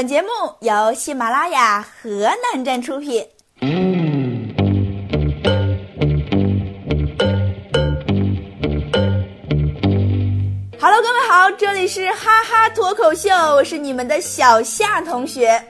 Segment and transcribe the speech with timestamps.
[0.00, 0.28] 本节目
[0.60, 3.22] 由喜马拉雅河南站出品。
[10.80, 15.62] Hello，各位好，这里是哈哈脱口秀，我是你们的小夏同学。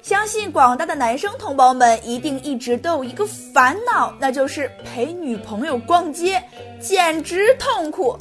[0.00, 6.40] 相信广大的男生同胞们一定一直都有一个烦恼，那就是陪女朋友逛街，
[6.80, 8.16] 简直痛苦。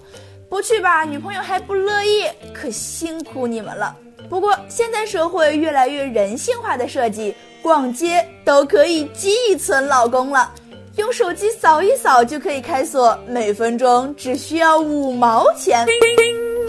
[0.50, 3.96] 不去吧，女朋友还不乐意，可辛苦你们了。
[4.30, 10.54] 不过现在社会越来越人性化的设计，逛街都可以寄存老公了，
[10.98, 15.86] 用手机扫一扫就可以开锁，每分钟只需要五毛钱。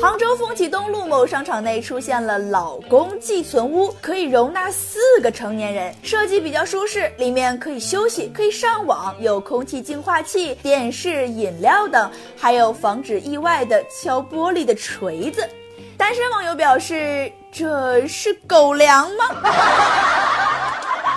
[0.01, 15.47] 杭州凤起东路某商场内出现了老公寄存屋，可以容纳四个成年人，设计比较舒适，里面可以休息，可以上网，有空气净化器、电视、饮料等，还有防止意外的敲玻璃的锤子。
[16.01, 19.27] 单身网友表示：“这是狗粮吗？”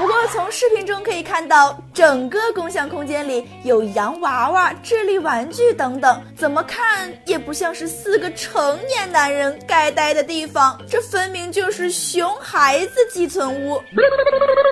[0.03, 13.81] 不过从视频中可以看到，整个共享空间里有洋娃娃、智力玩具等等，怎么看也不像是四个成年男人该待的地方，这分明就是熊孩子寄存屋。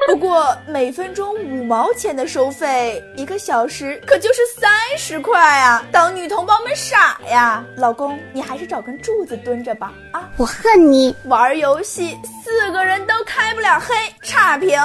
[0.08, 5.82] 不过每分钟五毛钱的收费，一个小时可就是三十块啊！
[5.94, 7.64] 当女同胞们傻呀！
[7.78, 9.94] 老公，你还是找根柱子蹲着吧！
[10.12, 11.16] 啊，我恨你！
[11.24, 14.78] 玩游戏四个人都开不了黑，差评。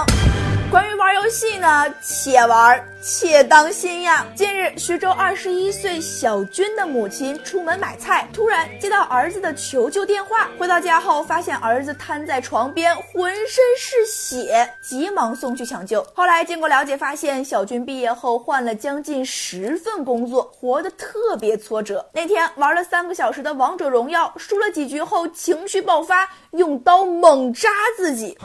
[0.70, 4.26] 关于玩游戏呢，且玩且当心呀！
[4.34, 10.48] 近日，徐州二十一岁小军的母亲出门买菜，突然接到儿子的求救电话。
[10.58, 16.04] 回到家后，发现儿子瘫在床边，浑身是血，急忙送去抢救。
[16.14, 22.04] 后来经过了解，发现小军毕业后换了将近十份工作，活得特别挫折。
[22.12, 28.36] 那天玩了三个小时的王者荣耀，输了几局后情绪爆发，用刀猛扎自己。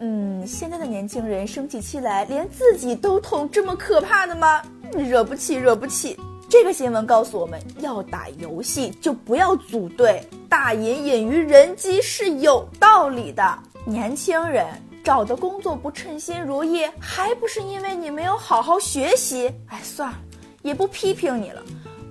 [0.00, 4.62] 嗯，现在的年轻人生起气来连自己都痛，这么可怕的吗？
[4.92, 6.18] 惹不起，惹不起。
[6.48, 13.58] 这个新闻告诉我们要打游戏就不要组队，大隐隐于人机是有道理的。
[13.86, 14.66] 年轻人
[15.02, 19.50] 找的工作不称心如意，还不是因为你没有好好学习？
[19.68, 20.18] 哎，算了，
[20.60, 21.62] 也不批评你了。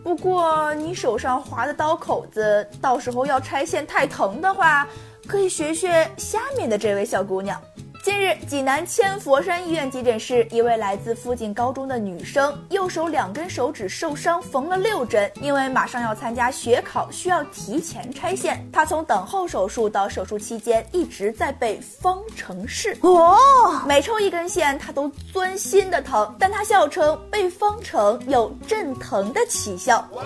[0.03, 4.88] 不过你手上划的刀口子，到时候要拆线太疼的话，
[5.28, 7.62] 可以学学下面的这位小姑娘。
[8.04, 15.32] 近日，济南千佛山医院急诊室，一位来自附近高中的女生，右手两根手指受伤，缝了六针。
[15.40, 18.68] 因为马上要参加学考，需要提前拆线。
[18.74, 22.98] 她从等候手术到手术期间，一直在背方程式。
[23.02, 23.38] 哦，
[23.86, 26.36] 每抽一根线，她都钻心的疼。
[26.40, 30.04] 但她笑称背方程有镇疼的奇效。
[30.14, 30.24] 哇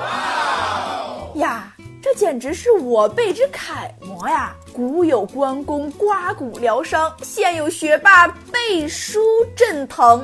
[1.36, 1.75] 呀！
[2.05, 4.55] 这简直是我辈之楷模呀！
[4.71, 9.19] 古有关公刮骨疗伤，现有学霸背书
[9.55, 10.23] 镇疼。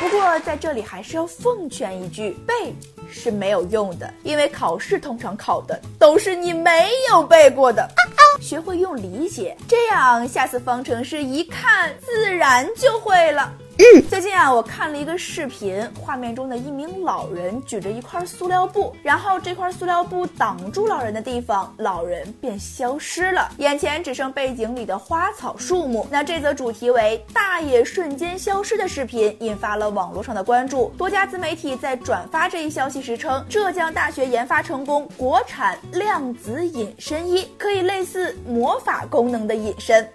[0.00, 2.74] 不过在这里还是要奉劝一句：背
[3.08, 7.88] 是没有用的，因为考试通常考的都是你没有背过的。
[8.40, 13.52] 学会用理解，这样下次方程式一看自然就会了。
[14.10, 26.06] 最近啊，我看了一个视频，画面中的一名老人举着一块塑料布，然后这块塑料布挡住老人的地方，老人便消失了，眼前只剩背景里的花草树木。
[26.10, 40.06] 那这则主题为“大爷瞬间消失”的视频引发了网络上的关注，多家自媒体在转发这一消息时称，浙江大学研发成功国产量子隐身衣，可以类似魔法功能的隐身。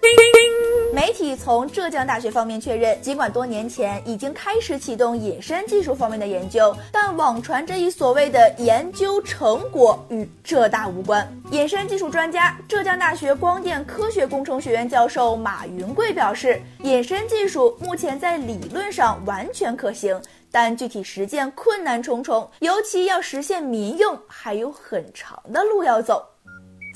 [0.92, 11.26] 媒体从浙江大学方面确认，尽管多年前已经开始启动隐身技术方面的研究，但网传这一所谓的研究成果与浙大无关。
[11.50, 20.20] 隐身技术专家、浙江大学光电科学工程学院教授马云贵表示，隐身技术目前在理论上完全可行，
[20.50, 26.24] 但具体实践困难重重，尤其要实现民用，还有很长的路要走。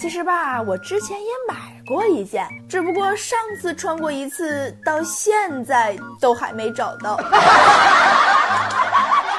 [0.01, 7.19] 其实吧，我之前也买过一件，只不过上次穿过一次，到现在都还没找到。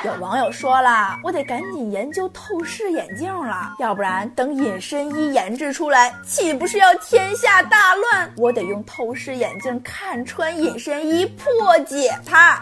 [0.03, 8.29] 有网友说了，我得赶紧研究透视眼镜了，要不然等隐身衣研制出来，岂不是要天下大乱？
[8.35, 12.59] 我得用透视眼镜看穿隐身衣，破解它。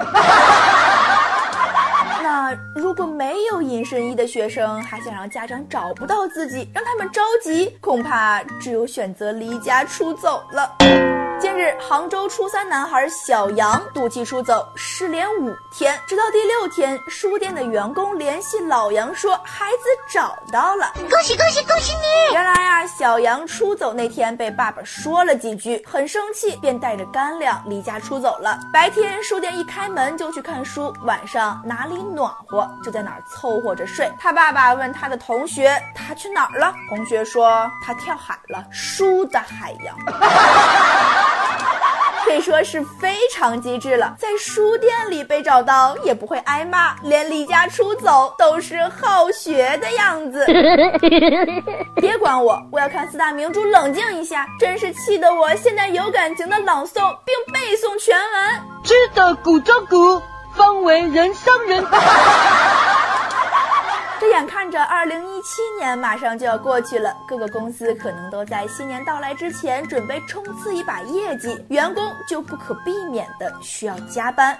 [2.22, 11.29] 那如果没有隐身衣的学生，还想让家长找不到自己，让他们着急，恐怕只有选择离家出走了。
[11.40, 22.34] 近日，杭州初三男孩小杨赌气出走，失联五天，直到第六天，书店的员工联系老杨说孩子找到了，恭喜恭喜恭喜你！
[22.34, 28.60] 原来啊，小杨出走那天被爸爸说了几句，很生气，便带着干粮离家出走了。
[28.74, 34.12] 白天书店一开门就去看书，晚上哪里暖和就在哪儿凑合着睡。
[34.20, 36.76] 他爸爸问他的同学，他去哪儿了？
[36.90, 39.96] 同学说他跳海了，书的海洋。
[42.30, 50.46] 可以说是非常机智了，在书店里被找到也不会挨骂，连离家出走都是好学的样子。
[52.00, 54.46] 别管我，我要看四大名著，冷静一下。
[54.60, 58.62] 真是气得我现在有感情的朗诵并背诵全文。
[58.84, 60.22] 知的古中古，
[60.56, 61.84] 方为人上人。
[64.20, 74.60] 这眼看着二零一七年马上就要过去了，各个公司可能都在新年到来之前准备冲刺一把业绩，员工就不可避免的需要加班。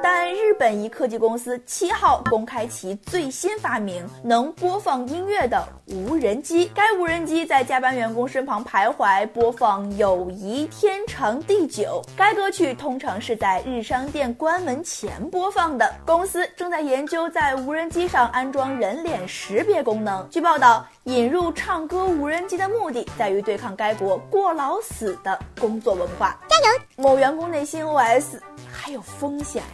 [0.00, 6.70] 但日本一科技公司七号公开其最新发明——能播放音乐的无人机。
[6.74, 12.02] 该无人机在加班员工身旁徘徊，播放《友谊天长地久》。
[12.16, 15.92] 该歌曲通常是在日商店关门前播放的。
[16.06, 20.26] 公司正在研究在无人机上安装人脸识别功能。
[20.30, 26.38] 据报道，引入唱歌无人机的目的在于对抗该国过劳死的工作文化。
[26.48, 26.80] 加油！
[26.96, 28.38] 某员工内心 OS：
[28.80, 29.68] 还有风险呀。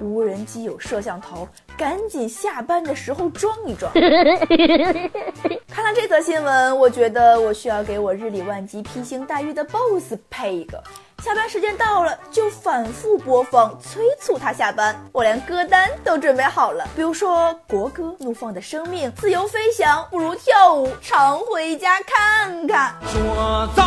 [0.00, 3.90] 无人机有摄像头，赶紧下班的时候装一装。
[5.72, 10.82] 看了这则新闻，我觉得我需要给我日理万机、披星戴月的 boss 配一个，
[11.22, 14.94] 下班时间到了就反复播放，催促他下班。
[15.12, 22.94] 我连歌单都准备好了，比如说国歌《怒放的生命》，自由飞翔不如跳舞，常回家看看。
[23.06, 23.82] 说走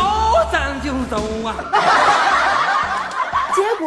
[0.50, 2.66] 咱就走啊！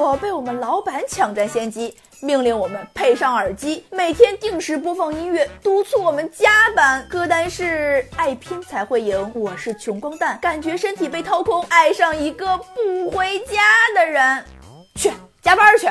[0.04, 7.08] 结果被我们老板抢占先机，命令我们配上耳机，每天定时播放音乐，督促我们加班。
[7.08, 13.62] 歌单是爱拼才会赢，我是穷光蛋，感觉身体被掏空，爱上一个不回家
[13.96, 14.44] 的人，
[14.96, 15.10] 去
[15.42, 15.88] 加班去。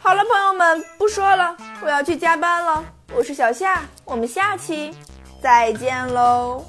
[0.00, 2.84] 好了，朋友们，不说了，我要去加班了。
[3.14, 4.92] 我是小夏，我们下期
[5.40, 6.64] 再见喽。